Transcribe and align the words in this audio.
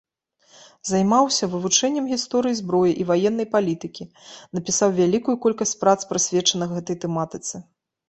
Займаўся 0.91 1.49
вывучэннем 1.51 2.07
гісторыі 2.13 2.57
зброі 2.61 2.91
і 3.05 3.07
ваеннай 3.11 3.47
палітыкі, 3.53 4.03
напісаў 4.61 4.89
вялікую 4.99 5.39
колькасць 5.47 5.79
прац 5.87 5.99
прысвечаных 6.11 6.69
гэтай 6.81 6.95
тэматыцы. 7.07 7.67